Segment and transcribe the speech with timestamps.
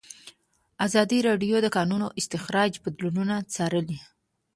[0.85, 3.99] ازادي راډیو د د کانونو استخراج بدلونونه څارلي.